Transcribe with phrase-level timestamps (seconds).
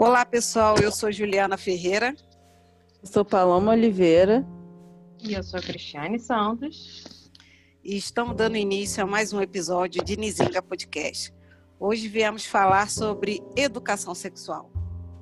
[0.00, 0.76] Olá, pessoal.
[0.80, 2.14] Eu sou Juliana Ferreira.
[3.02, 4.46] Eu sou Paloma Oliveira.
[5.20, 7.32] E eu sou Cristiane Santos.
[7.82, 11.34] E estamos dando início a mais um episódio de Nizinga Podcast.
[11.80, 14.70] Hoje viemos falar sobre educação sexual,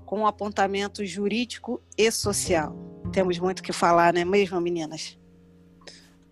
[0.05, 2.77] com um apontamento jurídico e social.
[3.15, 5.19] Temos muito que falar, não é mesmo, meninas?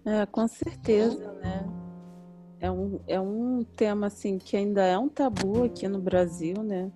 [0.04, 1.66] É, com certeza, né?
[2.60, 6.92] É um, é um tema assim que ainda é um tabu aqui no Brasil, né?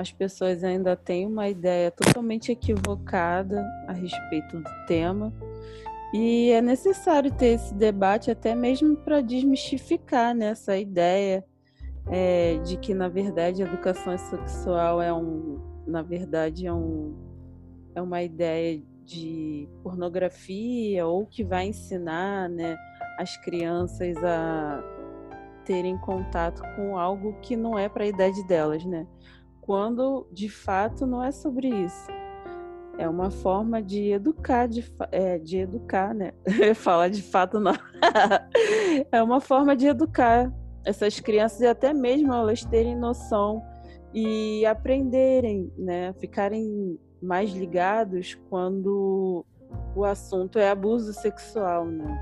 [0.00, 5.32] As pessoas ainda têm uma ideia totalmente equivocada a respeito do tema.
[6.12, 11.44] E é necessário ter esse debate até mesmo para desmistificar né, essa ideia
[12.08, 17.14] é, de que, na verdade, a educação sexual é um, na verdade, é, um,
[17.94, 22.76] é uma ideia de pornografia ou que vai ensinar né,
[23.18, 24.82] as crianças a
[25.64, 29.06] terem contato com algo que não é para a idade delas, né?
[29.70, 32.10] Quando de fato não é sobre isso.
[32.98, 36.32] É uma forma de educar, de, é, de educar, né?
[36.74, 37.74] Falar de fato não.
[39.12, 40.52] é uma forma de educar
[40.84, 43.62] essas crianças e até mesmo elas terem noção
[44.12, 46.14] e aprenderem, né?
[46.14, 49.46] Ficarem mais ligados quando
[49.94, 52.18] o assunto é abuso sexual, né?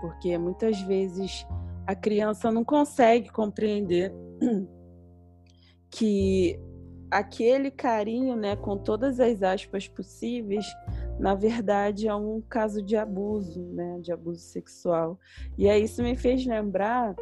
[0.00, 1.46] Porque muitas vezes
[1.86, 4.14] a criança não consegue compreender
[5.90, 6.58] que
[7.10, 10.66] aquele carinho, né, com todas as aspas possíveis,
[11.18, 15.18] na verdade é um caso de abuso, né, de abuso sexual.
[15.58, 17.14] E aí isso me fez lembrar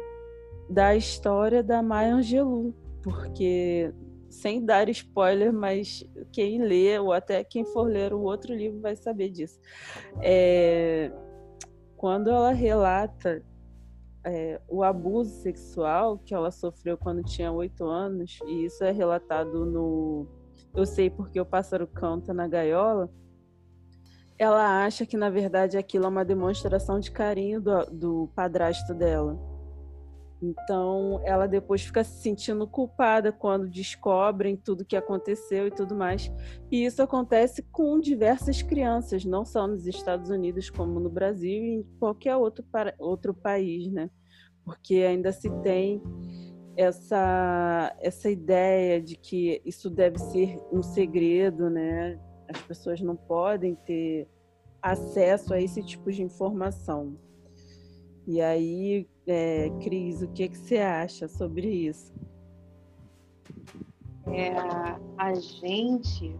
[0.69, 3.91] da história da Maya Angelou, porque
[4.29, 8.95] sem dar spoiler, mas quem lê ou até quem for ler o outro livro vai
[8.95, 9.59] saber disso.
[10.21, 11.11] É,
[11.97, 13.43] quando ela relata
[14.23, 19.65] é, o abuso sexual que ela sofreu quando tinha oito anos, e isso é relatado
[19.65, 20.27] no
[20.75, 23.09] Eu Sei Porque o Pássaro Canta na Gaiola,
[24.37, 29.37] ela acha que, na verdade, aquilo é uma demonstração de carinho do, do padrasto dela.
[30.41, 36.31] Então, ela depois fica se sentindo culpada quando descobrem tudo que aconteceu e tudo mais.
[36.71, 41.75] E isso acontece com diversas crianças, não só nos Estados Unidos, como no Brasil e
[41.75, 42.63] em qualquer outro,
[42.97, 44.09] outro país, né?
[44.63, 46.01] Porque ainda se tem
[46.77, 52.17] essa, essa ideia de que isso deve ser um segredo, né?
[52.47, 54.25] As pessoas não podem ter
[54.81, 57.17] acesso a esse tipo de informação.
[58.25, 62.13] E aí, é, Cris, o que, que você acha sobre isso?
[64.27, 64.53] É,
[65.17, 66.35] a gente,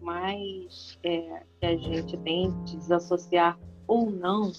[0.00, 4.52] mais é, que a gente tem que desassociar ou não,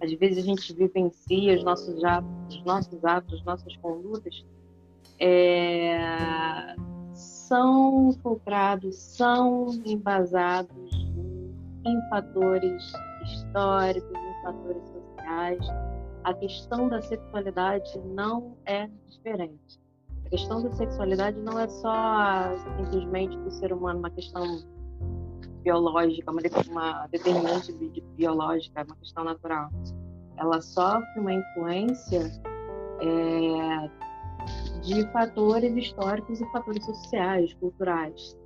[0.00, 4.44] às vezes a gente vivencia os nossos atos, os nossos atos, nossas condutas,
[5.18, 6.74] é,
[7.12, 11.10] são fulcrados, são embasados
[11.84, 12.92] em fatores
[13.24, 15.66] históricos, em fatores sociais,
[16.24, 19.80] a questão da sexualidade não é diferente.
[20.26, 24.42] A questão da sexualidade não é só simplesmente do ser humano, uma questão
[25.62, 27.72] biológica, uma, uma determinante
[28.16, 29.70] biológica, uma questão natural.
[30.36, 32.30] Ela sofre uma influência
[33.00, 33.90] é,
[34.82, 38.36] de fatores históricos e fatores sociais, culturais.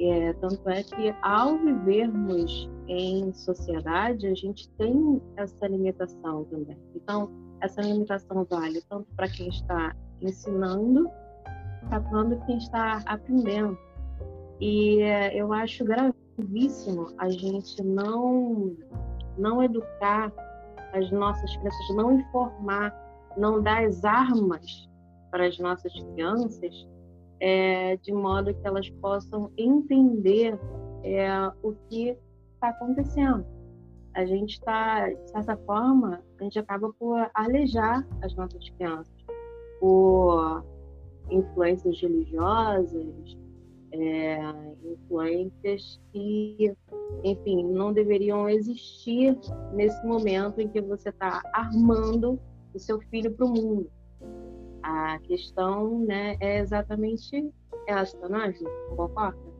[0.00, 6.76] É, tanto é que ao vivermos em sociedade, a gente tem essa limitação também.
[6.94, 7.30] Então,
[7.60, 11.08] essa limitação vale tanto para quem está ensinando,
[12.10, 13.78] quanto quem está aprendendo.
[14.60, 18.76] E é, eu acho gravíssimo a gente não,
[19.38, 20.32] não educar
[20.92, 22.94] as nossas crianças, não informar,
[23.36, 24.88] não dar as armas
[25.30, 26.86] para as nossas crianças
[27.42, 30.56] é, de modo que elas possam entender
[31.02, 31.28] é,
[31.60, 32.16] o que
[32.54, 33.44] está acontecendo.
[34.14, 39.12] A gente está, de certa forma, a gente acaba por alejar as nossas crianças
[39.80, 40.64] por
[41.30, 43.36] influências religiosas,
[43.90, 44.38] é,
[44.84, 46.72] influências que,
[47.24, 49.36] enfim, não deveriam existir
[49.74, 52.38] nesse momento em que você está armando
[52.72, 53.90] o seu filho para o mundo.
[54.82, 57.52] A questão né, é exatamente
[57.86, 58.52] essa, não é?
[58.96, 59.52] Concorda?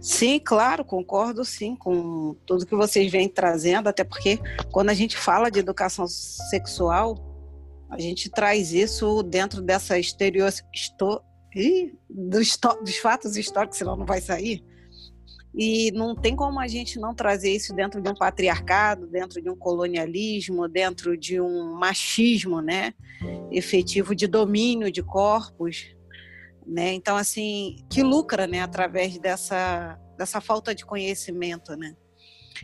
[0.00, 4.38] Sim, claro, concordo sim com tudo que vocês vêm trazendo, até porque
[4.70, 7.16] quando a gente fala de educação sexual,
[7.90, 11.22] a gente traz isso dentro dessa exterior, esto,
[11.54, 14.64] ih, dos, dos fatos históricos, senão não vai sair.
[15.56, 19.48] E não tem como a gente não trazer isso dentro de um patriarcado, dentro de
[19.48, 22.92] um colonialismo, dentro de um machismo, né?
[23.50, 25.94] Efetivo de domínio de corpos.
[26.66, 26.92] né?
[26.92, 31.94] Então assim, que lucra, né, através dessa dessa falta de conhecimento, né?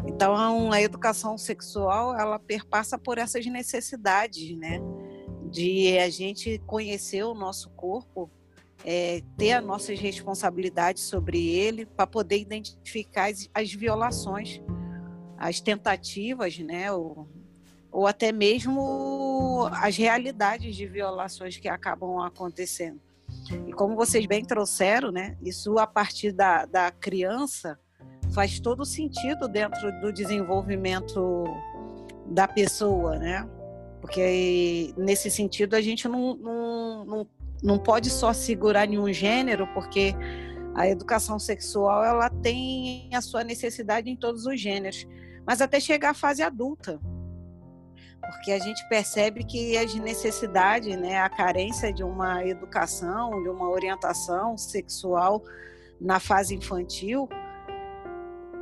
[0.07, 0.35] Então
[0.73, 4.81] a educação sexual ela perpassa por essas necessidades, né?
[5.51, 8.31] De a gente conhecer o nosso corpo,
[8.85, 14.61] é, ter as nossas responsabilidades sobre ele para poder identificar as, as, violações,
[15.39, 16.93] as tentativas, né?
[16.93, 17.29] Ou,
[17.91, 23.01] ou até mesmo as realidades de violações que acabam acontecendo.
[23.67, 27.79] E como vocês bem trouxeram, né, isso a partir da, da criança
[28.33, 31.45] faz todo sentido dentro do desenvolvimento
[32.27, 33.49] da pessoa, né?
[34.01, 37.27] Porque nesse sentido a gente não, não, não,
[37.63, 40.15] não pode só segurar nenhum gênero, porque
[40.75, 45.07] a educação sexual ela tem a sua necessidade em todos os gêneros,
[45.47, 47.01] mas até chegar à fase adulta.
[48.21, 53.69] Porque a gente percebe que as necessidades, né, a carência de uma educação, de uma
[53.69, 55.43] orientação sexual
[56.01, 57.29] na fase infantil,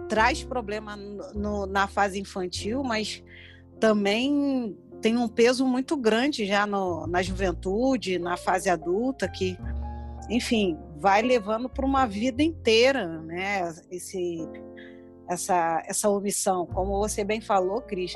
[0.09, 3.23] traz problema no, na fase infantil, mas
[3.79, 9.59] também tem um peso muito grande já no, na juventude, na fase adulta, que,
[10.29, 13.73] enfim, vai levando para uma vida inteira, né?
[13.91, 14.47] Esse,
[15.29, 16.67] essa, essa omissão.
[16.67, 18.15] Como você bem falou, Cris,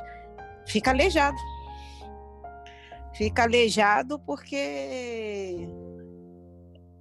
[0.67, 1.37] fica aleijado.
[3.15, 5.69] Fica aleijado porque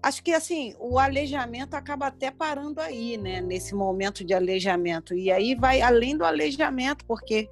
[0.02, 3.42] acho que assim o aleijamento acaba até parando aí, né?
[3.42, 7.50] Nesse momento de aleijamento e aí vai além do aleijamento porque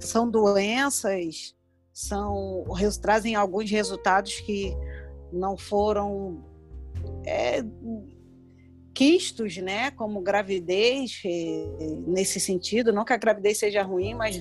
[0.00, 1.54] são doenças,
[1.98, 2.64] são
[3.02, 4.72] trazem alguns resultados que
[5.32, 6.44] não foram
[7.26, 7.60] é,
[8.94, 9.90] quistos, né?
[9.90, 11.66] Como gravidez eh,
[12.06, 14.40] nesse sentido, não que a gravidez seja ruim, mas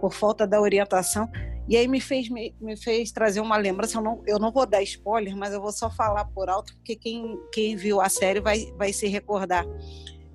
[0.00, 1.28] por falta da orientação.
[1.68, 3.98] E aí me fez, me, me fez trazer uma lembrança.
[3.98, 6.94] Eu não, eu não vou dar spoiler, mas eu vou só falar por alto, porque
[6.94, 9.66] quem, quem viu a série vai, vai se recordar.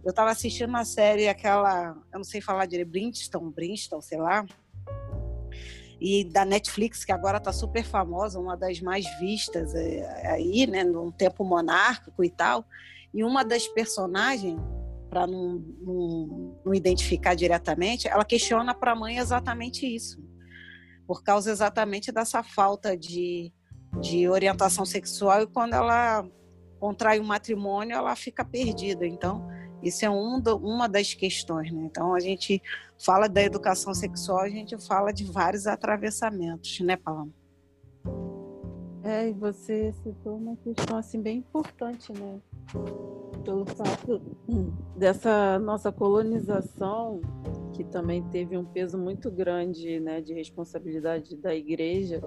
[0.04, 4.46] Eu estava assistindo a série, aquela, eu não sei falar direito, Brinstone, Brinstone, sei lá,
[6.00, 10.84] e da Netflix, que agora está super famosa, uma das mais vistas é, aí, né,
[10.84, 12.66] num tempo monárquico e tal.
[13.14, 14.60] E uma das personagens
[15.10, 20.24] para não, não, não, identificar diretamente, ela questiona para a mãe exatamente isso,
[21.08, 23.52] por causa exatamente dessa falta de,
[24.00, 26.24] de orientação sexual e quando ela
[26.80, 29.06] contrai um matrimônio, ela fica perdida.
[29.06, 29.48] Então,
[29.82, 31.72] isso é um do, uma das questões.
[31.72, 31.84] Né?
[31.86, 32.62] Então, a gente
[32.98, 37.32] fala da educação sexual, a gente fala de vários atravessamentos, né, Paloma?
[39.04, 42.40] É, e você citou uma questão assim bem importante, né?
[43.46, 44.22] Pelo fato
[44.96, 47.22] dessa nossa colonização,
[47.74, 52.22] que também teve um peso muito grande, né, de responsabilidade da igreja,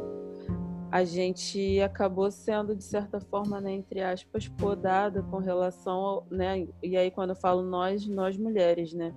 [0.92, 6.68] a gente acabou sendo de certa forma, né, entre aspas, podada com relação, ao, né,
[6.82, 9.14] e aí quando eu falo nós, nós mulheres, né,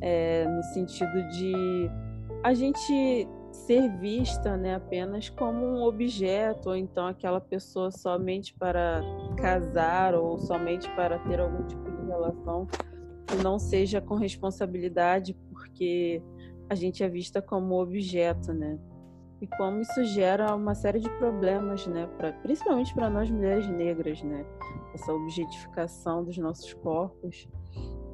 [0.00, 1.90] é, no sentido de
[2.42, 9.02] a gente ser vista né, apenas como um objeto, ou então aquela pessoa somente para
[9.36, 12.66] casar ou somente para ter algum tipo de relação
[13.26, 16.22] que não seja com responsabilidade, porque
[16.70, 18.78] a gente é vista como objeto, né?
[19.42, 22.06] E como isso gera uma série de problemas, né?
[22.16, 24.46] Pra, principalmente para nós mulheres negras, né?
[24.94, 27.48] Essa objetificação dos nossos corpos,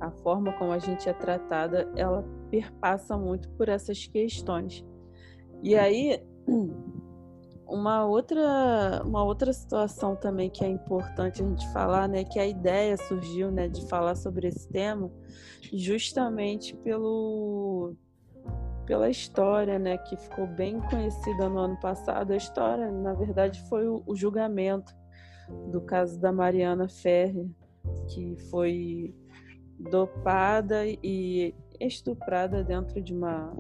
[0.01, 4.83] a forma como a gente é tratada, ela perpassa muito por essas questões.
[5.63, 6.19] E aí,
[7.69, 12.47] uma outra, uma outra situação também que é importante a gente falar, né, que a
[12.47, 15.13] ideia surgiu, né, de falar sobre esse tema,
[15.75, 17.95] justamente pelo
[18.89, 22.33] pela história, né, que ficou bem conhecida no ano passado.
[22.33, 24.97] A história, na verdade, foi o, julgamento
[25.71, 27.55] do caso da Mariana Ferri,
[28.09, 29.15] que foi
[29.79, 33.55] dopada e estuprada dentro de uma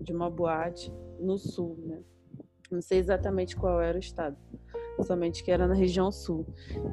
[0.00, 2.00] de uma boate no sul, né?
[2.70, 4.34] Não sei exatamente qual era o estado,
[5.02, 6.46] somente que era na região sul.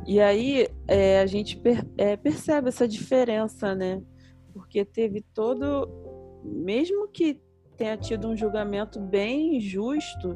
[0.06, 4.03] E aí é, a gente per, é, percebe essa diferença, né?
[4.53, 5.88] Porque teve todo,
[6.44, 7.41] mesmo que
[7.77, 10.36] tenha tido um julgamento bem justo,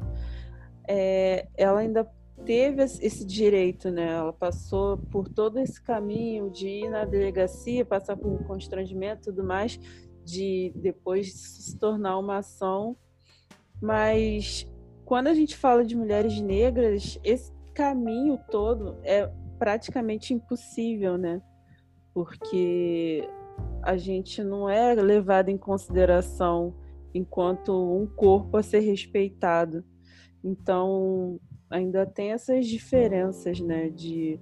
[0.88, 2.10] é, ela ainda
[2.46, 4.14] teve esse direito, né?
[4.14, 9.26] Ela passou por todo esse caminho de ir na delegacia, passar por um constrangimento e
[9.32, 9.80] tudo mais,
[10.24, 12.98] de depois se tornar uma ação
[13.82, 14.68] mas
[15.04, 21.42] quando a gente fala de mulheres negras, esse caminho todo é praticamente impossível, né?
[22.14, 23.28] Porque
[23.82, 26.76] a gente não é levado em consideração
[27.14, 29.84] enquanto um corpo a ser respeitado.
[30.44, 31.40] Então,
[31.70, 34.40] ainda tem essas diferenças, né, de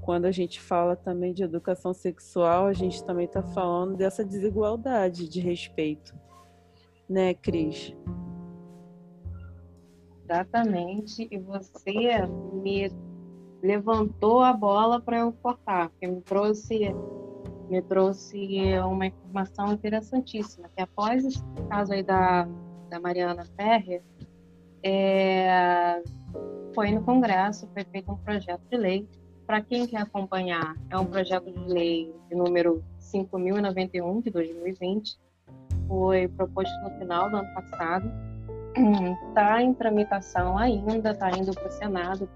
[0.00, 5.28] quando a gente fala também de educação sexual, a gente também está falando dessa desigualdade
[5.28, 6.14] de respeito,
[7.08, 7.94] né, Cris?
[10.24, 11.28] Exatamente.
[11.30, 12.90] E você me
[13.62, 16.92] levantou a bola para eu cortar, porque me trouxe
[17.72, 22.46] me trouxe uma informação interessantíssima, que após esse caso aí da,
[22.90, 24.02] da Mariana Ferrer,
[24.82, 26.02] é,
[26.74, 29.08] foi no Congresso, foi feito um projeto de lei.
[29.46, 35.18] Para quem quer acompanhar, é um projeto de lei de número 5.091 de 2020,
[35.88, 38.12] foi proposto no final do ano passado,
[39.28, 42.28] está em tramitação ainda, está indo para o Senado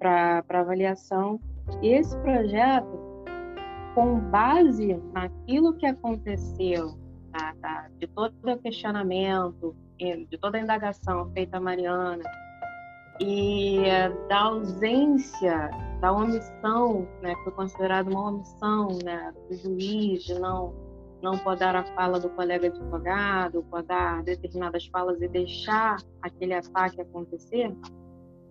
[0.00, 1.40] para avaliação.
[1.82, 3.05] Esse projeto,
[3.96, 6.98] com base naquilo que aconteceu,
[7.32, 12.22] tá, tá, de todo o questionamento, de toda a indagação feita a Mariana,
[13.18, 13.78] e
[14.28, 15.70] da ausência,
[16.02, 20.74] da omissão, né, que foi considerada uma omissão né, do juiz de não
[21.22, 27.74] não podar a fala do colega advogado, podar determinadas falas e deixar aquele ataque acontecer,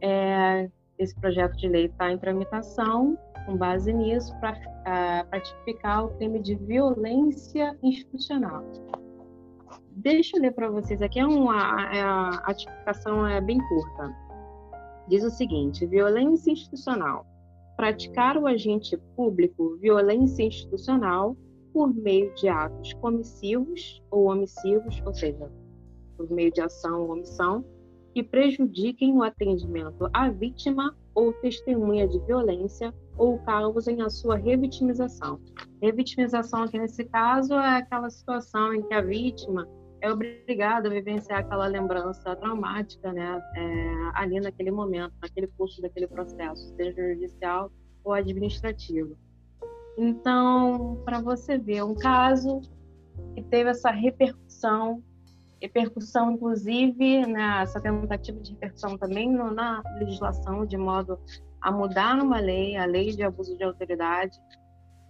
[0.01, 6.39] é, esse projeto de lei está em tramitação, com base nisso, para tipificar o crime
[6.41, 8.63] de violência institucional.
[9.91, 14.13] Deixa eu ler para vocês aqui, é uma, a, a tipificação é bem curta.
[15.07, 17.25] Diz o seguinte: violência institucional.
[17.77, 21.35] Praticar o agente público violência institucional
[21.73, 25.51] por meio de atos comissivos ou omissivos, ou seja,
[26.15, 27.65] por meio de ação ou omissão,
[28.15, 35.37] que prejudiquem o atendimento à vítima ou testemunha de violência ou causem a sua revitimização.
[35.81, 39.67] Revitimização aqui nesse caso é aquela situação em que a vítima
[39.99, 46.07] é obrigada a vivenciar aquela lembrança traumática, né, é, ali naquele momento, naquele curso daquele
[46.07, 47.69] processo, seja judicial
[48.01, 49.17] ou administrativo.
[49.97, 52.61] Então, para você ver um caso
[53.35, 55.03] que teve essa repercussão,
[55.65, 61.19] repercussão inclusive né, tentativa de repercussão também no, na legislação, de modo
[61.61, 64.37] a mudar numa lei, a lei de abuso de autoridade.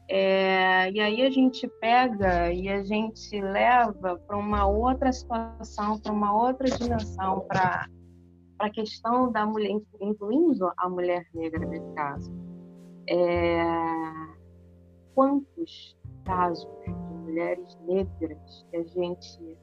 [0.08, 6.14] É, e aí a gente pega e a gente leva para uma outra situação, para
[6.14, 7.88] uma outra dimensão, para
[8.60, 12.32] a questão da mulher, incluindo a mulher negra nesse caso.
[13.10, 13.64] É,
[15.14, 19.58] quantos casos de mulheres negras que a gente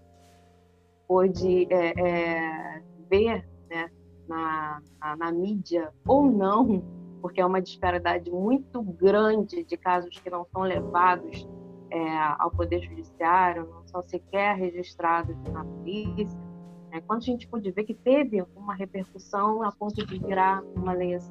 [1.12, 3.90] pôde é, é, ver né,
[4.26, 6.82] na, na, na, mídia ou não,
[7.20, 11.46] porque é uma disparidade muito grande de casos que não são levados
[11.90, 16.40] é, ao Poder Judiciário, não são sequer registrados na polícia.
[16.90, 17.02] Né?
[17.06, 21.14] Quando a gente pôde ver que teve uma repercussão a ponto de virar uma lei
[21.14, 21.30] assim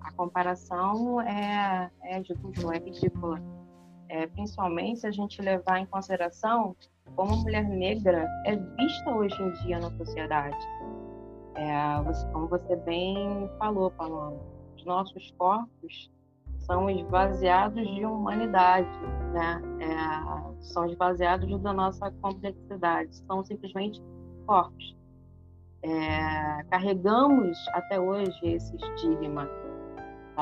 [0.00, 3.40] a comparação é, é é ridícula.
[4.12, 6.76] É, principalmente se a gente levar em consideração
[7.16, 10.58] como a mulher negra é vista hoje em dia na sociedade.
[11.54, 14.36] É, você, como você bem falou, Paloma,
[14.76, 16.10] os nossos corpos
[16.58, 18.86] são esvaziados de humanidade,
[19.32, 19.62] né?
[19.80, 23.98] É, são esvaziados da nossa complexidade, são simplesmente
[24.46, 24.94] corpos.
[25.82, 29.48] É, carregamos até hoje esse estigma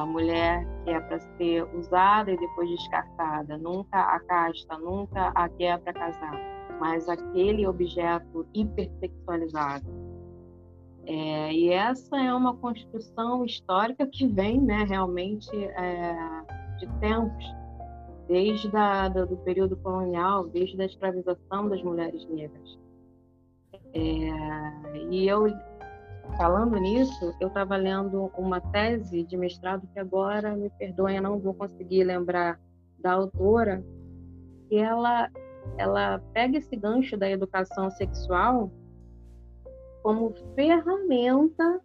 [0.00, 5.48] a mulher que é para ser usada e depois descartada, nunca a casta, nunca a
[5.48, 6.40] que é para casar,
[6.80, 9.86] mas aquele objeto hipersexualizado.
[11.06, 16.14] É, e essa é uma construção histórica que vem né, realmente é,
[16.78, 17.44] de tempos,
[18.28, 22.78] desde a, do, do, período colonial, desde a escravização das mulheres negras.
[23.92, 25.48] É, e eu
[26.36, 31.54] Falando nisso, eu estava lendo uma tese de mestrado que agora, me perdoem, não vou
[31.54, 32.58] conseguir lembrar
[32.98, 33.84] da autora,
[34.70, 35.28] e ela,
[35.76, 38.70] ela pega esse gancho da educação sexual
[40.02, 41.80] como ferramenta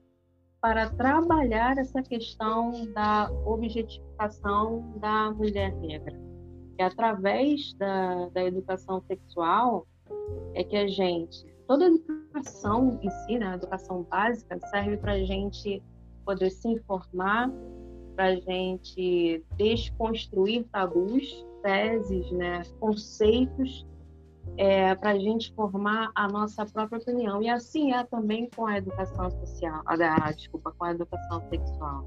[0.62, 6.18] para trabalhar essa questão da objetificação da mulher negra.
[6.78, 9.88] E através da, da educação sexual
[10.54, 15.14] é que a gente toda a educação em si, né, a educação básica, serve para
[15.14, 15.82] a gente
[16.26, 17.52] poder se informar,
[18.16, 23.86] para a gente desconstruir tabus, teses, né, conceitos,
[24.58, 27.42] é, para a gente formar a nossa própria opinião.
[27.42, 32.06] E assim é também com a educação social, a, desculpa, com a educação sexual.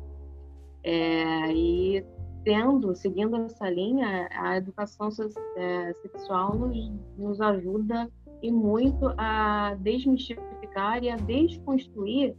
[0.84, 2.04] É, e
[2.44, 5.08] tendo, seguindo essa linha, a educação
[5.56, 8.08] é, sexual nos, nos ajuda
[8.42, 12.37] e muito a desmistificar e a desconstruir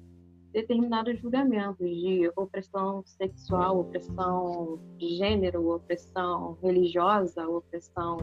[0.51, 8.17] determinados julgamentos de opressão sexual, opressão de gênero, opressão religiosa, opressão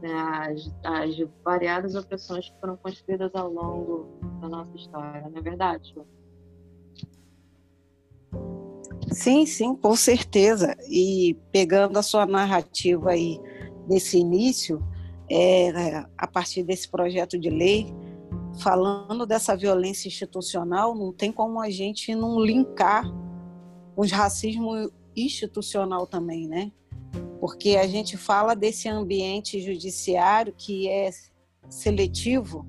[0.00, 4.06] né, as, as, variadas opressões que foram construídas ao longo
[4.40, 5.94] da nossa história, não é verdade?
[9.12, 10.74] Sim, sim, com certeza.
[10.88, 13.38] E pegando a sua narrativa aí
[13.86, 14.82] desse início,
[15.30, 17.94] é, a partir desse projeto de lei,
[18.60, 23.04] falando dessa violência institucional, não tem como a gente não linkar
[23.96, 26.72] os racismo institucional também, né?
[27.40, 31.10] Porque a gente fala desse ambiente judiciário que é
[31.68, 32.66] seletivo,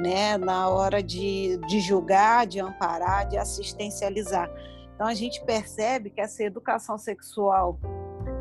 [0.00, 4.50] né, na hora de, de julgar, de amparar, de assistencializar.
[4.94, 7.78] Então a gente percebe que essa educação sexual,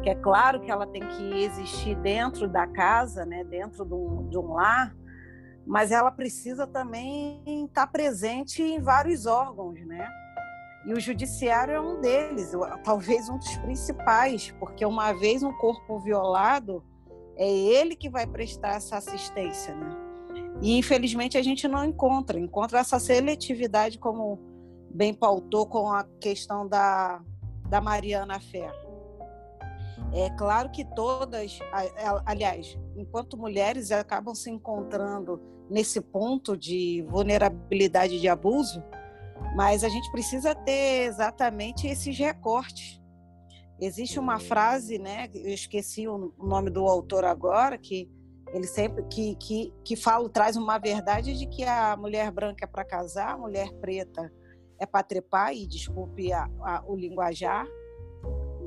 [0.03, 4.27] que é claro que ela tem que existir dentro da casa, né, dentro de um,
[4.27, 4.93] de um lar,
[5.65, 10.05] mas ela precisa também estar presente em vários órgãos, né?
[10.85, 12.51] E o judiciário é um deles,
[12.83, 16.83] talvez um dos principais, porque uma vez um corpo violado,
[17.37, 19.95] é ele que vai prestar essa assistência, né?
[20.61, 24.37] E infelizmente a gente não encontra, encontra essa seletividade como
[24.93, 27.21] bem pautou com a questão da,
[27.69, 28.82] da Mariana Ferro.
[30.15, 31.59] É claro que todas,
[32.25, 38.83] aliás, enquanto mulheres acabam se encontrando nesse ponto de vulnerabilidade de abuso,
[39.55, 43.01] mas a gente precisa ter exatamente esses recortes.
[43.79, 45.29] Existe uma frase, né?
[45.33, 48.07] Eu esqueci o nome do autor agora, que
[48.53, 52.67] ele sempre que, que, que fala, traz uma verdade de que a mulher branca é
[52.67, 54.31] para casar, a mulher preta
[54.79, 57.65] é para trepar, e desculpe a, a, o linguajar,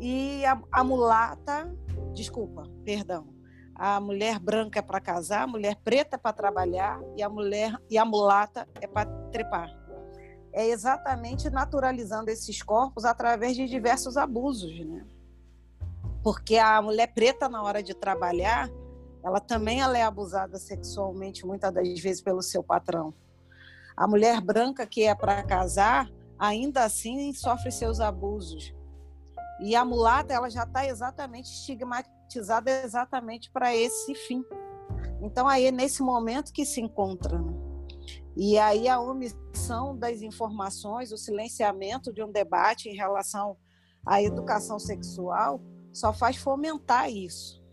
[0.01, 1.75] e a, a mulata,
[2.13, 3.35] desculpa, perdão,
[3.75, 7.77] a mulher branca é para casar, a mulher preta é para trabalhar e a mulher
[7.91, 9.69] e a mulata é para trepar.
[10.53, 15.05] É exatamente naturalizando esses corpos através de diversos abusos, né?
[16.23, 18.71] Porque a mulher preta na hora de trabalhar,
[19.23, 23.13] ela também ela é abusada sexualmente muitas das vezes pelo seu patrão.
[23.95, 28.75] A mulher branca que é para casar, ainda assim sofre seus abusos.
[29.61, 34.45] E a mulata, ela já está exatamente estigmatizada exatamente para esse fim.
[35.21, 37.39] Então, aí é nesse momento que se encontra.
[37.39, 37.55] Né?
[38.37, 43.57] E aí a omissão das informações, o silenciamento de um debate em relação
[44.05, 45.61] à educação sexual
[45.93, 47.65] só faz fomentar isso.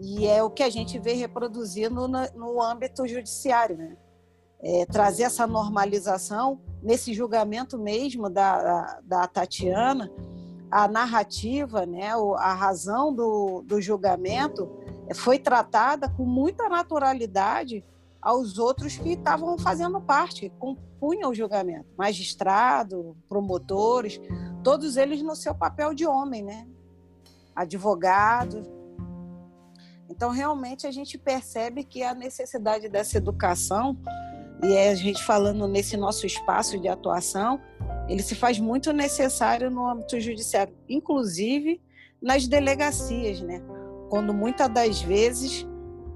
[0.00, 3.96] E é o que a gente vê reproduzindo no, âmbito judiciário, né?
[4.60, 10.10] É, trazer essa normalização nesse julgamento mesmo da, da Tatiana,
[10.70, 14.68] a narrativa, né, a razão do, do julgamento
[15.14, 17.84] foi tratada com muita naturalidade
[18.20, 24.20] aos outros que estavam fazendo parte, compunham o julgamento, magistrado, promotores,
[24.62, 26.66] todos eles no seu papel de homem, né?
[27.54, 28.62] Advogado.
[30.10, 33.96] Então, realmente, a gente percebe que a necessidade dessa educação,
[34.62, 37.60] e é a gente falando nesse nosso espaço de atuação,
[38.08, 41.80] ele se faz muito necessário no âmbito judiciário, inclusive
[42.20, 43.62] nas delegacias, né?
[44.08, 45.66] Quando muitas das vezes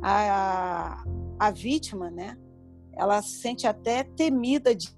[0.02, 1.04] a,
[1.38, 2.36] a vítima, né?
[2.94, 4.88] Ela se sente até temida de,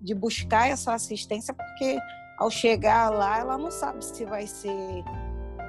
[0.00, 1.98] de, buscar essa assistência, porque
[2.38, 5.04] ao chegar lá ela não sabe se vai ser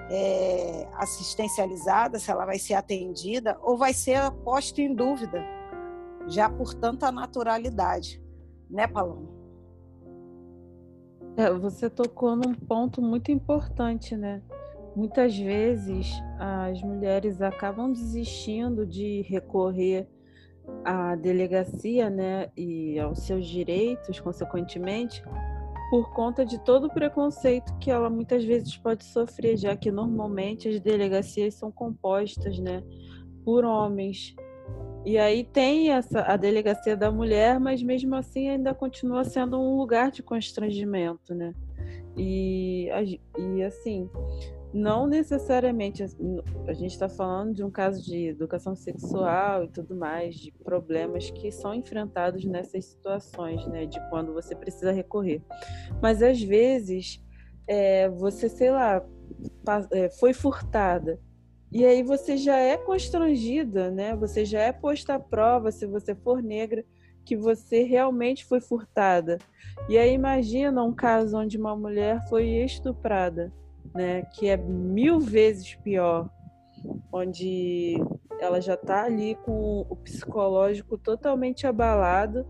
[0.10, 5.43] é, assistencializada, se ela vai ser atendida ou vai ser posta em dúvida,
[6.28, 8.21] já por tanta naturalidade,
[8.69, 9.35] né, Paloma?
[11.38, 14.41] É, você tocou num ponto muito importante, né?
[14.95, 20.08] Muitas vezes as mulheres acabam desistindo de recorrer
[20.84, 25.21] à delegacia, né, e aos seus direitos, consequentemente,
[25.89, 30.69] por conta de todo o preconceito que ela muitas vezes pode sofrer, já que normalmente
[30.69, 32.82] as delegacias são compostas, né,
[33.43, 34.34] por homens.
[35.05, 39.77] E aí tem essa, a delegacia da mulher, mas mesmo assim ainda continua sendo um
[39.77, 41.53] lugar de constrangimento, né?
[42.17, 42.89] E,
[43.37, 44.09] e assim,
[44.73, 50.35] não necessariamente a gente está falando de um caso de educação sexual e tudo mais,
[50.35, 53.85] de problemas que são enfrentados nessas situações, né?
[53.85, 55.39] De quando você precisa recorrer.
[56.01, 57.23] Mas às vezes
[57.67, 59.05] é, você, sei lá,
[59.91, 61.19] é, foi furtada
[61.75, 64.15] e aí você já é constrangida, né?
[64.15, 66.85] Você já é posta à prova se você for negra
[67.25, 69.39] que você realmente foi furtada.
[69.89, 73.51] E aí imagina um caso onde uma mulher foi estuprada,
[73.93, 74.21] né?
[74.21, 76.29] Que é mil vezes pior,
[77.11, 77.95] onde
[78.39, 82.47] ela já está ali com o psicológico totalmente abalado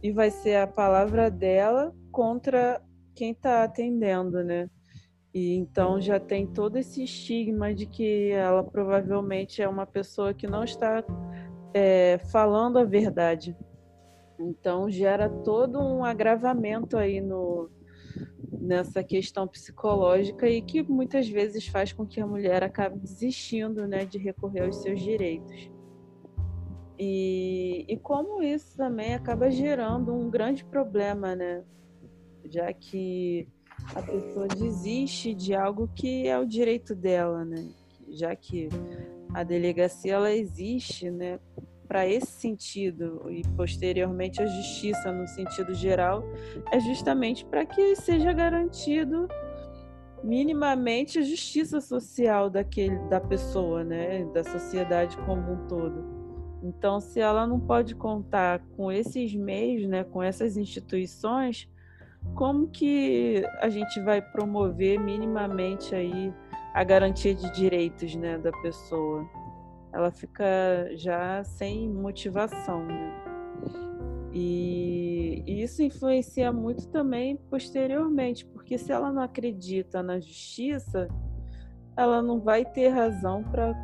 [0.00, 2.80] e vai ser a palavra dela contra
[3.16, 4.70] quem está atendendo, né?
[5.32, 10.46] E então já tem todo esse estigma de que ela provavelmente é uma pessoa que
[10.46, 11.04] não está
[11.72, 13.56] é, falando a verdade.
[14.38, 17.70] Então gera todo um agravamento aí no,
[18.60, 24.04] nessa questão psicológica e que muitas vezes faz com que a mulher acabe desistindo né,
[24.04, 25.70] de recorrer aos seus direitos.
[26.98, 31.64] E, e como isso também acaba gerando um grande problema, né?
[32.44, 33.48] Já que
[33.94, 37.68] a pessoa desiste de algo que é o direito dela, né?
[38.08, 38.68] Já que
[39.34, 41.38] a delegacia ela existe, né,
[41.86, 46.22] para esse sentido e posteriormente a justiça no sentido geral
[46.70, 49.26] é justamente para que seja garantido
[50.22, 56.04] minimamente a justiça social daquele da pessoa, né, da sociedade como um todo.
[56.62, 61.68] Então, se ela não pode contar com esses meios, né, com essas instituições,
[62.34, 66.32] como que a gente vai promover minimamente aí
[66.74, 69.26] a garantia de direitos, né, da pessoa?
[69.92, 70.44] ela fica
[70.94, 73.24] já sem motivação, né?
[74.32, 81.08] E, e, isso influencia muito também posteriormente, porque se ela não acredita na justiça,
[81.96, 83.74] ela não vai ter razão para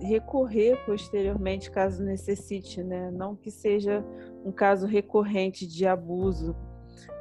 [0.00, 3.10] recorrer posteriormente, caso necessite, né?
[3.10, 4.04] Não que seja
[4.44, 6.54] um caso recorrente de abuso,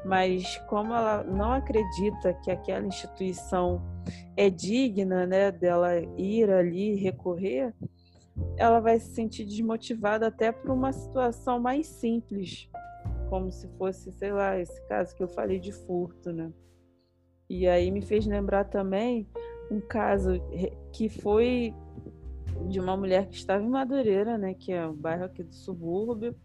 [0.06, 3.82] mas como ela não acredita que aquela instituição
[4.36, 7.74] é digna, né, dela ir ali recorrer,
[8.56, 12.70] ela vai se sentir desmotivada até por uma situação mais simples,
[13.30, 16.52] como se fosse, sei lá, esse caso que eu falei de furto, né?
[17.50, 19.28] E aí me fez lembrar também
[19.72, 20.34] um caso
[20.92, 21.74] que foi
[22.70, 26.36] de uma mulher que estava em Madureira, né, que é um bairro aqui do subúrbio,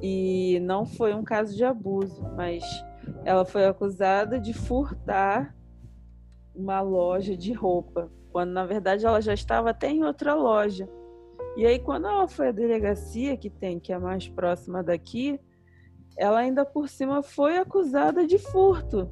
[0.00, 2.64] e não foi um caso de abuso, mas
[3.24, 5.54] ela foi acusada de furtar
[6.54, 10.88] uma loja de roupa quando na verdade ela já estava até em outra loja.
[11.56, 15.38] E aí, quando ela foi à delegacia, que tem, que é mais próxima daqui,
[16.18, 19.08] ela ainda por cima foi acusada de furto.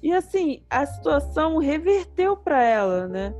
[0.00, 3.34] E assim, a situação reverteu para ela, né?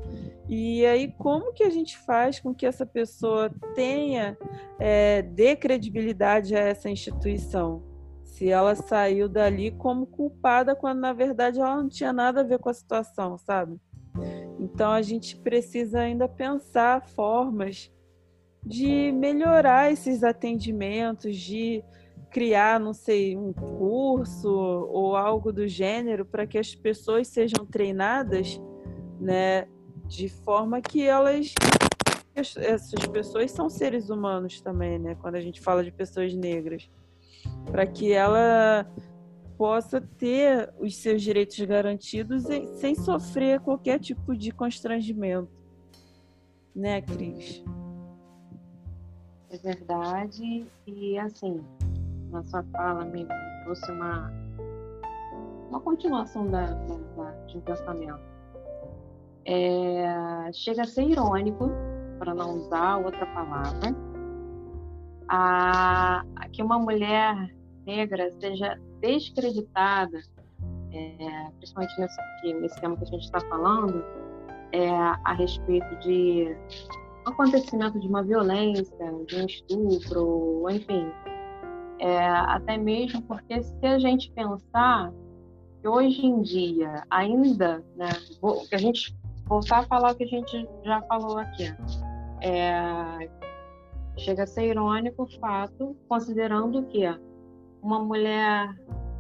[0.49, 4.37] E aí, como que a gente faz com que essa pessoa tenha,
[4.79, 7.83] é, dê credibilidade a essa instituição?
[8.25, 12.59] Se ela saiu dali como culpada, quando na verdade ela não tinha nada a ver
[12.59, 13.79] com a situação, sabe?
[14.59, 17.93] Então a gente precisa ainda pensar formas
[18.65, 21.85] de melhorar esses atendimentos, de
[22.31, 28.61] criar, não sei, um curso ou algo do gênero para que as pessoas sejam treinadas,
[29.21, 29.67] né,
[30.09, 31.55] de forma que elas
[32.35, 35.17] essas pessoas são seres humanos também, né?
[35.21, 36.89] Quando a gente fala de pessoas negras,
[37.71, 38.87] para que ela
[39.57, 42.45] possa ter os seus direitos garantidos
[42.77, 45.51] sem sofrer qualquer tipo de constrangimento.
[46.75, 47.65] Né, Cris?
[49.51, 50.65] É verdade.
[50.87, 51.61] E, assim,
[52.31, 53.27] na sua fala me
[53.65, 54.31] trouxe uma,
[55.69, 58.38] uma continuação da, da, de um pensamento.
[59.51, 61.71] É, chega a ser irônico,
[62.19, 63.97] para não usar outra palavra,
[65.27, 67.35] a, a que uma mulher
[67.87, 70.21] negra seja descreditada,
[70.93, 72.21] é, principalmente nesse,
[72.61, 74.05] nesse tema que a gente está falando,
[74.73, 76.55] é, a respeito de
[77.25, 78.85] acontecimento de uma violência,
[79.27, 81.11] de um estupro, enfim.
[82.01, 85.11] É, até mesmo porque se a gente pensar
[85.81, 88.09] que hoje em dia ainda, né,
[88.41, 89.17] vou, que a gente
[89.49, 91.75] voltar a falar o que a gente já falou aqui,
[92.43, 93.29] é,
[94.17, 97.03] chega a ser irônico o fato, considerando que
[97.83, 98.69] uma mulher,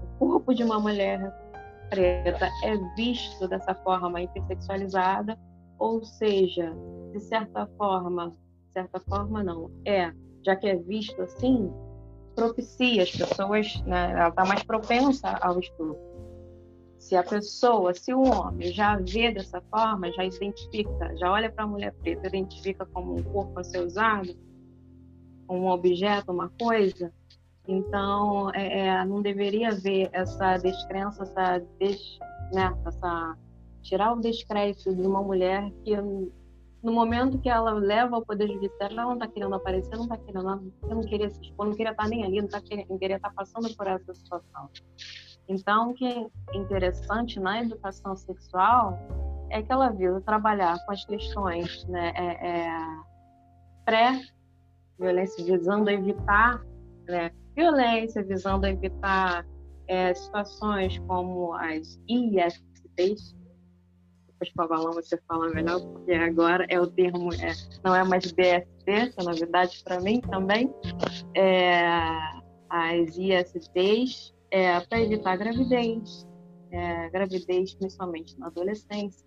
[0.02, 1.32] o corpo de uma mulher
[1.88, 5.38] preta é visto dessa forma hipersexualizada,
[5.78, 6.72] ou seja,
[7.12, 8.36] de certa forma,
[8.72, 10.12] certa forma não, é,
[10.44, 11.72] já que é visto assim,
[12.34, 16.07] propicia as pessoas, né, ela está mais propensa ao estupro.
[16.98, 21.64] Se a pessoa, se o homem já vê dessa forma, já identifica, já olha para
[21.64, 24.36] a mulher preta, identifica como um corpo a ser usado,
[25.48, 27.12] um objeto, uma coisa,
[27.68, 32.18] então, é, é, não deveria haver essa descrença, essa, des,
[32.50, 33.36] né, essa
[33.82, 38.94] tirar o descrédito de uma mulher que no momento que ela leva ao poder judiciário,
[38.94, 41.90] ela não está querendo aparecer, não está querendo, ela não queria se expor, não queria
[41.90, 44.70] estar tá nem ali, não, tá querendo, não queria estar tá passando por essa situação.
[45.48, 48.98] Então, o que é interessante na educação sexual
[49.50, 52.70] é que ela visa trabalhar com as questões né, é, é,
[53.84, 56.62] pré-violência, visando evitar
[57.08, 59.46] né, violência, visando evitar
[59.88, 63.34] é, situações como as ISTs.
[64.26, 68.84] Depois, Pavalão, você fala melhor, porque agora é o termo, é, não é mais BST,
[68.86, 70.72] é novidade para mim também.
[71.34, 71.90] É,
[72.68, 76.26] as ISTs é, para evitar gravidez,
[76.70, 79.26] é, gravidez principalmente na adolescência,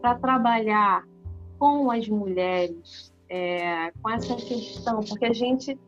[0.00, 1.04] para trabalhar
[1.58, 5.78] com as mulheres, é, com essa questão, porque a gente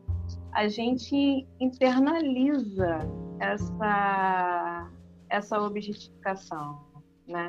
[0.53, 2.99] a gente internaliza
[3.39, 4.89] essa
[5.29, 6.79] essa objetificação,
[7.27, 7.47] né?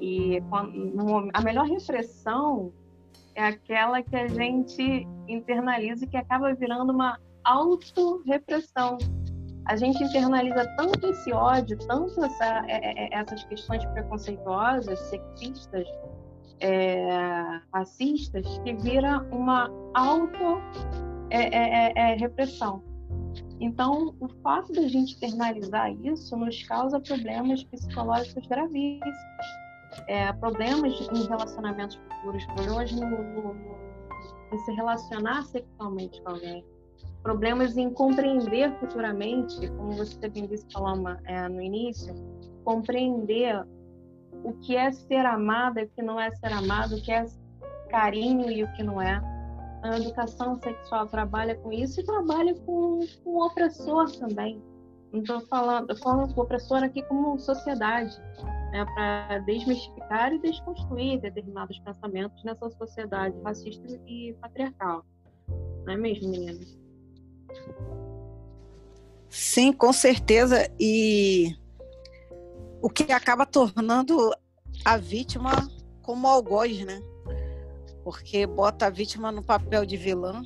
[0.00, 2.72] E quando, a melhor repressão
[3.34, 8.98] é aquela que a gente internaliza e que acaba virando uma autorrepressão.
[9.66, 15.86] A gente internaliza tanto esse ódio, tanto essa, é, é, essas questões preconceituosas, sexistas,
[16.60, 20.60] é, racistas, que vira uma auto
[21.30, 22.82] é, é, é, é, repressão.
[23.60, 29.16] Então, o fato da gente internalizar isso nos causa problemas psicológicos gravíssimos,
[30.06, 33.76] é, problemas em relacionamentos futuros, problemas no, no, no,
[34.52, 36.64] em se relacionar sexualmente com alguém,
[37.22, 42.14] problemas em compreender futuramente, como você bem disse, Paloma, é, no início,
[42.64, 43.62] compreender
[44.44, 47.26] o que é ser amada e o que não é ser amado, o que é
[47.90, 49.20] carinho e o que não é.
[49.82, 54.62] A educação sexual trabalha com isso e trabalha com, com o opressor também.
[55.12, 58.16] Não estou falando, falando com o opressor aqui como sociedade,
[58.72, 65.04] né, para desmistificar e desconstruir determinados pensamentos nessa sociedade racista e patriarcal.
[65.84, 66.79] Não é mesmo, meninas?
[69.28, 70.70] Sim, com certeza.
[70.78, 71.56] E
[72.82, 74.32] o que acaba tornando
[74.84, 75.70] a vítima
[76.02, 77.00] como algoz, né?
[78.02, 80.42] Porque bota a vítima no papel de vilã.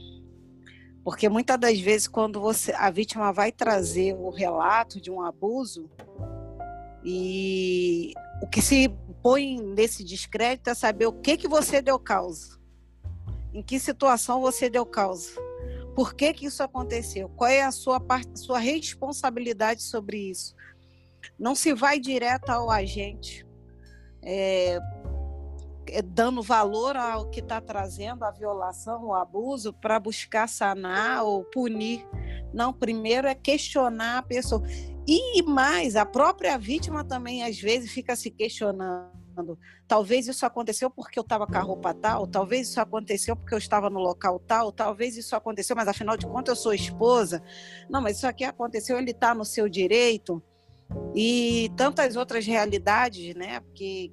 [1.03, 5.90] Porque muitas das vezes, quando você a vítima vai trazer o relato de um abuso,
[7.05, 8.88] e o que se
[9.23, 12.59] põe nesse descrédito é saber o que, que você deu causa.
[13.53, 15.31] Em que situação você deu causa.
[15.94, 17.28] Por que, que isso aconteceu?
[17.30, 18.00] Qual é a sua,
[18.35, 20.54] sua responsabilidade sobre isso?
[21.38, 23.46] Não se vai direto ao agente,
[24.22, 24.78] é,
[25.87, 31.44] é, dando valor ao que está trazendo, a violação, o abuso, para buscar sanar ou
[31.44, 32.07] punir.
[32.52, 34.62] Não, primeiro é questionar a pessoa.
[35.07, 39.24] E mais, a própria vítima também às vezes fica se questionando.
[39.87, 43.59] Talvez isso aconteceu porque eu estava com a roupa tal, talvez isso aconteceu porque eu
[43.59, 47.42] estava no local tal, talvez isso aconteceu, mas afinal de contas eu sou esposa.
[47.88, 50.42] Não, mas isso aqui aconteceu, ele está no seu direito
[51.14, 53.61] e tantas outras realidades, né?
[53.61, 54.12] Porque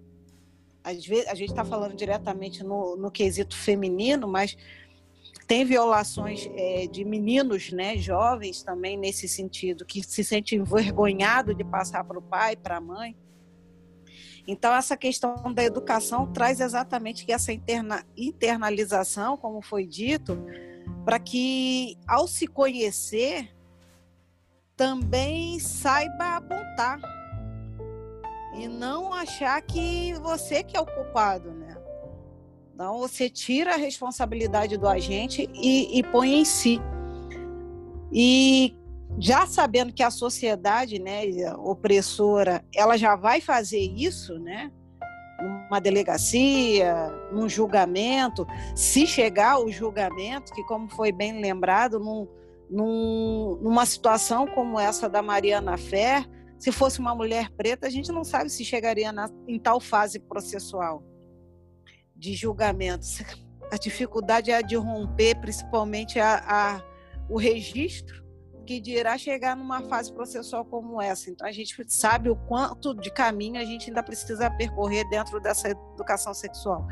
[0.83, 4.57] às vezes a gente está falando diretamente no, no quesito feminino, mas
[5.51, 11.63] tem violações é, de meninos, né, jovens também nesse sentido, que se sentem envergonhados de
[11.63, 13.17] passar para o pai, para a mãe.
[14.47, 20.37] Então, essa questão da educação traz exatamente que essa interna, internalização, como foi dito,
[21.05, 23.55] para que, ao se conhecer,
[24.75, 26.99] também saiba apontar
[28.55, 31.77] e não achar que você que é o culpado, né?
[32.73, 36.81] Então você tira a responsabilidade do agente e, e põe em si.
[38.11, 38.75] E
[39.19, 41.23] já sabendo que a sociedade, né,
[41.57, 44.71] opressora, ela já vai fazer isso, né?
[45.39, 48.45] Numa delegacia, num julgamento,
[48.75, 52.27] se chegar ao julgamento, que como foi bem lembrado, num,
[52.69, 56.27] num, numa situação como essa da Mariana Fer,
[56.61, 60.19] se fosse uma mulher preta, a gente não sabe se chegaria na, em tal fase
[60.19, 61.03] processual
[62.15, 63.05] de julgamento.
[63.71, 66.83] A dificuldade é a de romper, principalmente a, a,
[67.29, 68.21] o registro,
[68.65, 71.29] que dirá chegar numa fase processual como essa.
[71.29, 75.69] Então, a gente sabe o quanto de caminho a gente ainda precisa percorrer dentro dessa
[75.69, 76.87] educação sexual.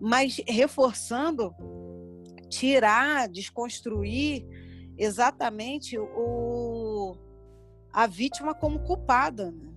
[0.00, 1.54] Mas, reforçando,
[2.48, 4.46] tirar, desconstruir
[4.96, 7.16] exatamente o,
[7.92, 9.68] a vítima como culpada, né?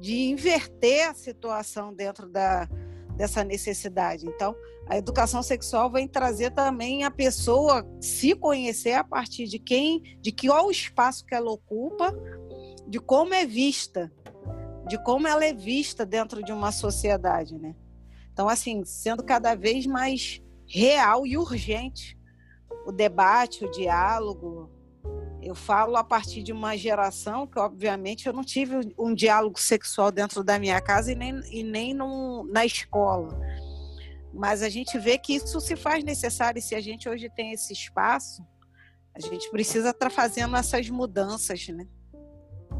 [0.00, 2.68] de inverter a situação dentro da,
[3.16, 4.26] dessa necessidade.
[4.26, 4.54] Então,
[4.88, 10.32] a educação sexual vem trazer também a pessoa se conhecer a partir de quem, de
[10.32, 12.12] que qual o espaço que ela ocupa,
[12.86, 14.12] de como é vista,
[14.88, 17.74] de como ela é vista dentro de uma sociedade, né?
[18.32, 22.18] Então, assim, sendo cada vez mais real e urgente
[22.86, 24.70] o debate, o diálogo.
[25.42, 30.12] Eu falo a partir de uma geração que, obviamente, eu não tive um diálogo sexual
[30.12, 31.96] dentro da minha casa e nem, e nem
[32.48, 33.36] na escola.
[34.32, 37.52] Mas a gente vê que isso se faz necessário e se a gente hoje tem
[37.52, 38.42] esse espaço,
[39.14, 41.86] A gente precisa estar tá fazendo essas mudanças, né?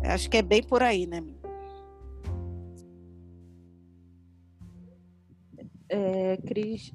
[0.04, 1.22] Acho que é bem por aí, né?
[5.94, 6.90] É, Cris,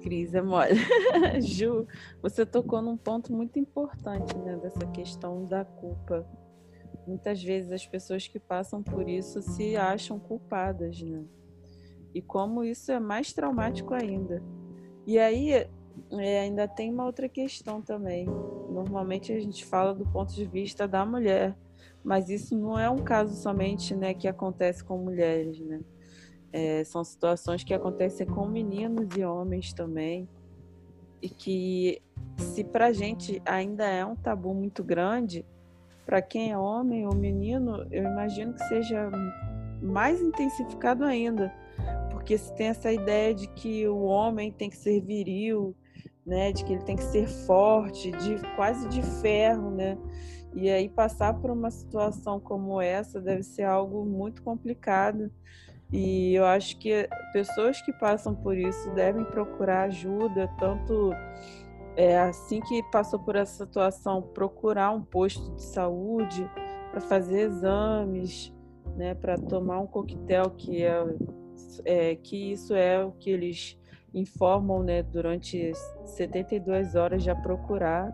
[0.00, 0.74] Cris é mole.
[1.40, 1.86] Ju,
[2.20, 6.26] você tocou num ponto muito importante, né, dessa questão da culpa.
[7.06, 11.22] Muitas vezes as pessoas que passam por isso se acham culpadas, né?
[12.12, 14.42] E como isso é mais traumático ainda.
[15.06, 18.26] E aí é, ainda tem uma outra questão também.
[18.26, 21.56] Normalmente a gente fala do ponto de vista da mulher,
[22.02, 25.80] mas isso não é um caso somente, né, que acontece com mulheres, né?
[26.52, 30.28] É, são situações que acontecem com meninos e homens também.
[31.20, 32.02] E que,
[32.36, 35.46] se para gente ainda é um tabu muito grande,
[36.04, 39.10] para quem é homem ou menino, eu imagino que seja
[39.80, 41.52] mais intensificado ainda.
[42.10, 45.74] Porque se tem essa ideia de que o homem tem que ser viril,
[46.24, 49.98] né, de que ele tem que ser forte, de quase de ferro, né?
[50.54, 55.30] E aí passar por uma situação como essa deve ser algo muito complicado
[55.92, 61.12] e eu acho que pessoas que passam por isso devem procurar ajuda, tanto
[61.96, 66.50] é, assim que passou por essa situação, procurar um posto de saúde
[66.90, 68.52] para fazer exames,
[68.96, 71.04] né, para tomar um coquetel que é,
[71.84, 73.78] é, que isso é o que eles
[74.14, 75.72] informam, né, durante
[76.06, 78.10] 72 horas já procurar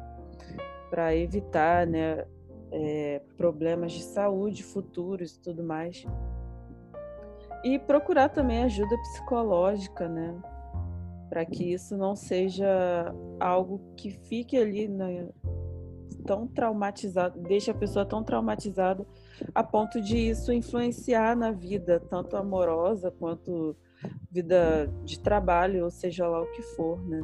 [0.91, 2.25] para evitar, né,
[2.73, 6.05] é, problemas de saúde futuros e tudo mais.
[7.65, 10.35] E procurar também ajuda psicológica, né?
[11.29, 15.29] Para que isso não seja algo que fique ali né,
[16.27, 19.07] tão traumatizado, deixe a pessoa tão traumatizada
[19.55, 23.75] a ponto de isso influenciar na vida, tanto amorosa quanto
[24.31, 27.21] vida de trabalho, ou seja lá o que for, né?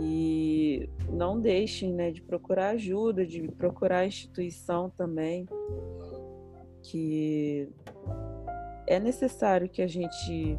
[0.00, 5.46] E não deixem né, de procurar ajuda, de procurar instituição também,
[6.82, 7.68] que
[8.86, 10.58] é necessário que a gente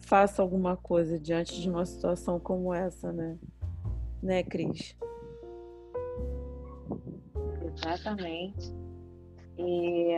[0.00, 3.38] faça alguma coisa diante de uma situação como essa, né?
[4.22, 4.96] Né, Cris?
[7.62, 8.72] Exatamente.
[9.58, 10.14] E,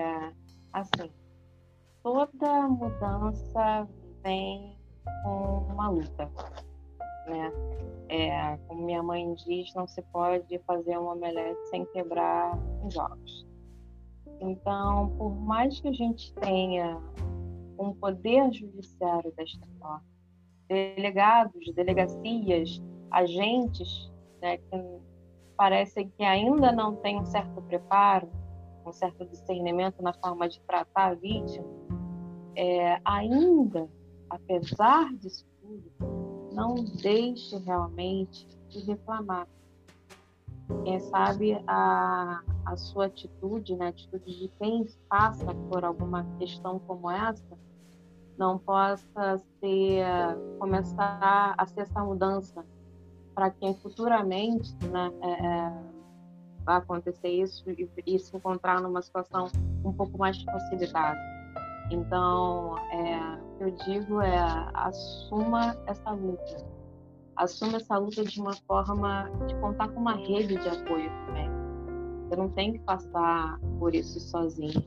[0.72, 1.11] assim,
[2.03, 3.88] toda mudança
[4.22, 4.79] vem
[5.22, 6.31] com uma luta,
[7.27, 7.53] né?
[8.09, 13.46] É, como minha mãe diz, não se pode fazer uma omelete sem quebrar os ovos.
[14.40, 17.01] Então, por mais que a gente tenha
[17.79, 20.05] um poder judiciário desta forma,
[20.68, 25.01] delegados, delegacias, agentes, né, que
[25.57, 28.29] parecem que ainda não têm um certo preparo,
[28.85, 31.66] um certo discernimento na forma de tratar a vítima,
[32.55, 33.88] é, ainda,
[34.31, 35.92] apesar disso tudo,
[36.53, 39.46] não deixe realmente de reclamar.
[40.85, 46.81] Quem sabe a, a sua atitude, né, a atitude de quem passa por alguma questão
[46.81, 47.57] como essa,
[48.37, 50.05] não possa ser,
[50.59, 52.66] começar a ser essa mudança
[53.35, 55.72] para quem futuramente né, é, é,
[56.64, 59.48] vai acontecer isso e, e, se encontrar numa situação
[59.85, 61.18] um pouco mais facilitada.
[61.90, 64.38] Então, é, o que eu digo é
[64.74, 66.66] assuma essa luta.
[67.37, 71.56] Assuma essa luta de uma forma de contar com uma rede de apoio também
[72.27, 74.85] você não tem que passar por isso sozinho.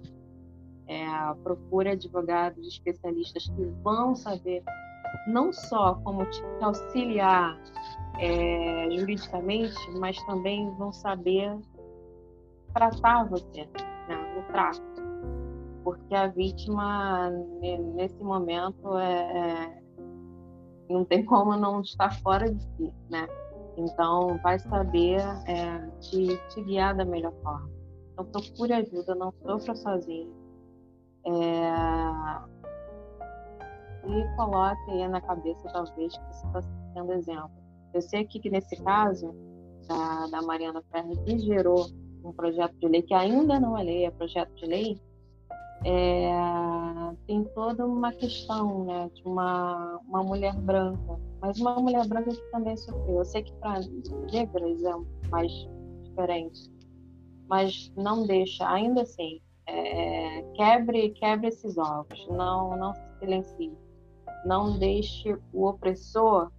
[0.88, 1.06] É,
[1.44, 4.64] procure advogados especialistas que vão saber
[5.28, 7.58] não só como te auxiliar
[8.20, 11.58] é, juridicamente, mas também vão saber
[12.74, 13.68] tratar você
[14.08, 14.82] né, no trato.
[15.84, 17.30] Porque a vítima,
[17.96, 19.82] nesse momento, é,
[20.90, 23.28] não tem como não estar fora de si, né?
[23.80, 27.70] Então, vai saber é, te, te, guiar da melhor forma.
[28.12, 30.34] Então, procure ajuda, não sofra sozinho.
[31.26, 31.72] É,
[34.06, 36.62] e coloque aí na cabeça, talvez, que você está
[36.94, 37.52] sendo exemplo.
[37.94, 39.34] Eu sei aqui que nesse caso,
[39.88, 41.88] da, da Mariana Ferro, que gerou
[42.24, 45.02] um projeto de lei, que ainda não é lei, é projeto de lei,
[45.86, 46.32] é,
[47.28, 52.52] tem toda uma questão né, de uma, uma mulher branca, mas uma mulher branca que
[52.52, 53.18] também sofreu.
[53.18, 53.80] Eu sei que para
[54.32, 54.94] negras é
[55.30, 55.52] mais
[56.04, 56.72] diferente,
[57.48, 63.74] mas não deixa, ainda assim, é, quebre, quebre esses ovos, não, não se silencie,
[64.46, 66.52] não deixe o opressor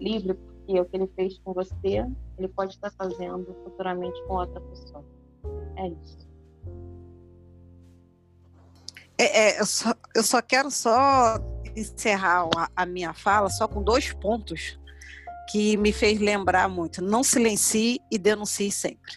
[0.00, 2.06] livre, porque o que ele fez com você,
[2.38, 5.04] ele pode estar fazendo futuramente com outra pessoa.
[5.76, 6.23] É isso.
[9.18, 11.38] É, é, eu, só, eu só quero só
[11.76, 14.78] encerrar a, a, minha fala só com dois pontos
[15.50, 17.02] que me fez lembrar muito.
[17.02, 19.12] Não silencie e denuncie sempre.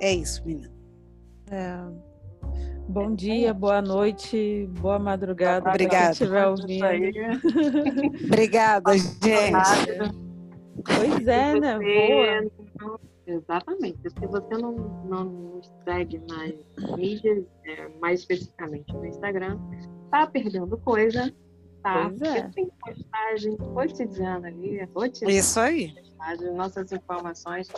[0.00, 0.72] É isso, menina.
[1.50, 1.76] É.
[2.88, 5.70] Bom dia, boa noite, boa madrugada.
[5.70, 6.04] Obrigada.
[6.04, 6.86] Quem estiver ouvindo.
[8.26, 10.16] Obrigada, gente.
[10.84, 11.78] Pois é, né?
[12.78, 13.00] Boa.
[13.26, 13.98] Exatamente.
[14.08, 14.72] Se você não,
[15.04, 19.58] não nos segue nas mídias, é, mais especificamente no Instagram,
[20.10, 21.34] tá perdendo coisa,
[21.82, 22.08] tá?
[22.08, 22.48] Pois é.
[22.50, 25.30] Tem postagem cotidiana ali, rotina.
[25.30, 25.92] Isso aí.
[25.94, 27.68] postagem, nossas informações.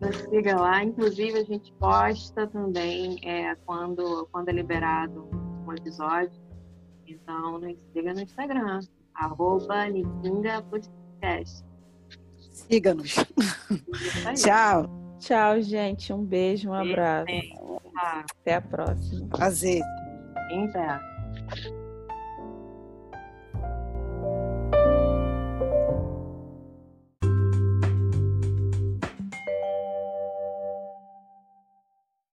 [0.00, 0.84] Nos siga lá.
[0.84, 5.30] Inclusive, a gente posta também é, quando, quando é liberado
[5.66, 6.38] um episódio.
[7.06, 8.80] Então, nos siga no Instagram,
[9.14, 9.86] arroba
[10.70, 11.69] Podcast.
[12.68, 13.14] Siga-nos.
[14.36, 15.16] Tchau.
[15.18, 16.12] Tchau, gente.
[16.12, 17.26] Um beijo, um abraço.
[18.40, 19.28] Até a próxima.
[19.28, 19.82] Prazer.
[20.50, 21.00] Até.